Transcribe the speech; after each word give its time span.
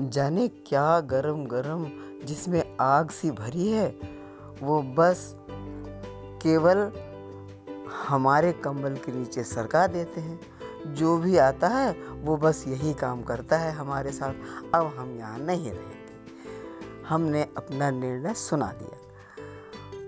जाने 0.00 0.48
क्या 0.48 1.00
गरम 1.00 1.44
गरम 1.44 1.86
जिसमें 2.26 2.76
आग 2.80 3.10
सी 3.10 3.30
भरी 3.30 3.68
है? 3.68 3.98
वो 4.62 4.82
बस 4.82 5.36
केवल 6.42 6.92
हमारे 8.08 8.52
कंबल 8.52 8.94
के 8.94 9.12
नीचे 9.12 9.44
सरका 9.44 9.86
देते 9.86 10.20
हैं। 10.20 10.40
जो 10.94 11.16
भी 11.16 11.36
आता 11.36 11.68
है, 11.68 12.08
वो 12.08 12.36
बस 12.36 12.64
यही 12.68 12.94
काम 12.94 13.22
करता 13.22 13.58
है 13.58 13.72
हमारे 13.72 14.12
साथ। 14.12 14.34
अब 14.74 14.94
हम 14.98 15.18
यहाँ 15.18 15.38
नहीं 15.38 15.70
रहेंगे। 15.70 15.98
हमने 17.08 17.42
अपना 17.56 17.90
निर्णय 17.90 18.34
सुना 18.34 18.66
दिया। 18.66 18.98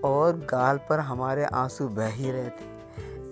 और 0.07 0.35
गाल 0.35 0.77
पर 0.77 0.99
हमारे 0.99 1.45
आँसू 1.45 1.87
बह 1.87 2.07
ही 2.07 2.31
रहे 2.31 2.49
थे। 2.49 2.71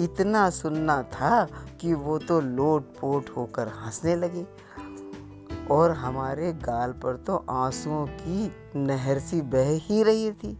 इतना 0.04 0.50
सुनना 0.50 1.04
था 1.04 1.48
कि 1.82 1.94
वो 1.94 2.20
तो 2.20 2.42
लोट 2.42 2.84
पोट 2.84 3.30
होकर 3.38 3.68
हंसने 3.68 4.16
लगी। 4.16 4.48
और 5.72 5.92
हमारे 5.92 6.54
गाल 6.54 6.92
पर 6.92 7.16
तो 7.16 7.46
आंसुओं 7.50 8.08
की 8.08 8.52
नहर 8.76 9.20
सी 9.20 9.42
बह 9.42 9.70
ही 9.70 10.04
रही 10.04 10.32
थी। 10.32 10.58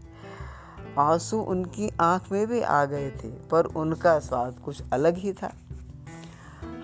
आँसू 0.98 1.38
उनकी 1.38 1.90
आँख 2.00 2.32
में 2.32 2.46
भी 2.46 2.60
आ 2.60 2.84
गए 2.84 3.10
थे, 3.10 3.28
पर 3.28 3.64
उनका 3.64 4.18
स्वाद 4.18 4.58
कुछ 4.58 4.82
अलग 4.92 5.16
ही 5.16 5.32
था। 5.32 5.52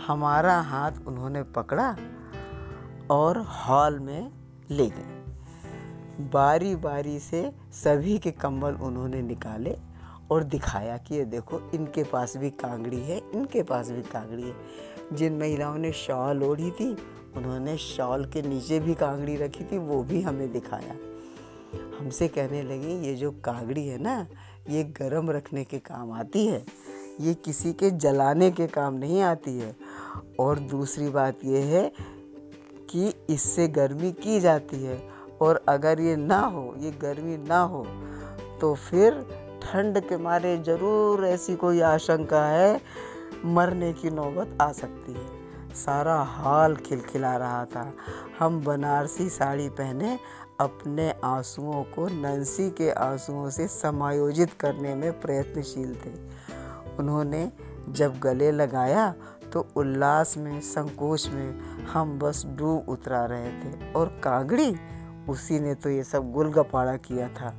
हमारा 0.06 0.60
हाथ 0.60 0.92
उन्होंने 1.06 1.42
पकड़ा 1.42 1.96
और 3.10 3.38
हॉल 3.38 3.98
में 3.98 4.30
ले 4.70 4.86
गए। 4.86 5.12
बारी 6.20 6.76
बारी 6.76 7.18
से 7.18 7.52
सभी 7.72 8.18
के 8.18 8.30
कंबल 8.30 8.74
उन्होंने 8.74 9.22
निकाले 9.22 9.76
और 10.30 10.44
दिखाया 10.44 10.96
कि 10.96 11.14
ये 11.14 11.24
देखो, 11.24 11.70
इनके 11.74 12.02
पास 12.02 12.36
भी 12.36 12.50
कांगड़ी 12.50 13.00
है, 13.00 13.22
इनके 13.34 13.62
पास 13.62 13.90
भी 13.90 14.02
कांगड़ी 14.02 14.42
है। 14.42 14.54
जिन 15.12 15.38
महिलाओं 15.38 15.76
ने 15.78 15.92
शॉल 15.92 16.42
ओढ़ी 16.42 16.70
थी, 16.70 16.90
उन्होंने 17.36 17.76
शॉल 17.76 18.24
के 18.24 18.42
नीचे 18.42 18.80
भी 18.80 18.94
कांगड़ी 18.94 19.36
रखी 19.36 19.64
थी, 19.64 19.78
वो 19.78 20.02
भी 20.02 20.20
हमें 20.22 20.50
दिखाया। 20.52 20.94
हमसे 21.98 22.28
कहने 22.28 22.62
लगी, 22.62 22.94
ये 23.06 23.14
जो 23.14 23.30
कांगड़ी 23.44 23.86
है 23.86 23.98
ना, 24.02 24.26
ये 24.70 24.84
गरम 25.00 25.30
रखने 25.30 25.64
के 25.64 25.78
काम 25.78 26.12
आती 26.12 26.46
है, 26.46 26.64
ये 27.20 27.34
किसी 27.34 27.72
के 27.72 27.90
जलाने 27.90 28.50
के 28.50 28.66
काम 28.66 28.94
नहीं 28.94 29.20
आती 29.22 29.58
है। 29.58 29.74
और 30.40 30.58
दूसरी 30.58 31.08
बात 31.08 31.44
ये 31.44 31.60
है 31.64 31.90
कि 32.90 33.12
इससे 33.30 33.68
गर्मी 33.68 34.12
की 34.12 34.40
जाती 34.40 34.82
है, 34.82 34.98
और 35.42 35.64
अगर 35.68 36.00
ये 36.00 36.16
ना 36.16 36.38
हो, 36.38 36.74
ये 36.78 36.90
गर्मी 36.90 37.36
ना 37.38 37.60
हो 37.60 37.86
तो 38.60 38.74
फिर 38.74 39.12
ठंड 39.62 39.98
के 40.00 40.16
मारे 40.16 40.56
ज़रूर 40.56 41.24
ऐसी 41.26 41.54
कोई 41.56 41.80
आशंका 41.80 42.44
है 42.46 42.80
मरने 43.44 43.92
की 43.92 44.10
नौबत 44.10 44.58
आ 44.62 44.72
सकती 44.72 45.12
है। 45.12 45.74
सारा 45.74 46.16
हाल 46.16 46.76
खिलखिला 46.76 47.36
रहा 47.36 47.64
था। 47.64 47.92
हम 48.38 48.64
बनारसी 48.64 49.28
साड़ी 49.28 49.68
पहने 49.68 50.18
अपने 50.60 51.10
आंसुओं 51.24 51.82
को 51.84 52.06
नंसी 52.08 52.70
के 52.70 52.90
आंसुओं 52.90 53.50
से 53.50 53.66
समायोजित 53.68 54.52
करने 54.52 54.94
में 54.94 55.20
प्रयत्नशील 55.20 55.94
थे। 55.94 56.14
उन्होंने 56.98 57.52
जब 57.88 58.18
गले 58.18 58.50
लगाया 58.52 59.14
तो 59.52 59.66
उल्लास 59.76 60.36
में, 60.36 60.60
संकोच 60.60 61.28
में 61.28 61.60
हम 61.84 62.18
बस 62.18 62.44
डूब 62.46 62.88
उतरा 62.88 63.24
रहे 63.24 63.50
थे 63.52 63.92
और 63.92 64.06
कागड़ी, 64.24 64.76
उसी 65.28 65.60
ने 65.60 65.74
तो 65.74 65.90
ये 65.90 66.04
सब 66.04 66.32
गुलगपाड़ा 66.32 66.96
किया 66.96 67.28
था। 67.28 67.54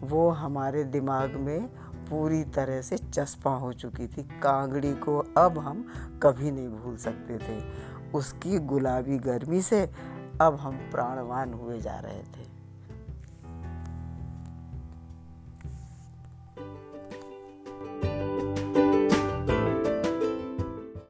वो 0.00 0.28
हमारे 0.30 0.84
दिमाग 0.84 1.34
में 1.34 1.70
पूरी 2.10 2.44
तरह 2.44 2.82
से 2.82 2.96
चस्पा 2.98 3.50
हो 3.50 3.72
चुकी 3.72 4.06
थी। 4.06 4.22
कांगड़ी 4.22 4.92
को 4.94 5.18
अब 5.18 5.58
हम 5.58 5.86
कभी 6.22 6.50
नहीं 6.50 6.68
भूल 6.68 6.96
सकते 6.96 7.38
थे। 7.38 7.62
उसकी 8.14 8.58
गुलाबी 8.58 9.18
गर्मी 9.18 9.62
से 9.62 9.90
अब 10.40 10.56
हम 10.60 10.76
प्राणवान 10.76 11.52
हुए 11.52 11.80
जा 11.80 11.98
रहे 12.00 12.22
थे। 12.22 12.55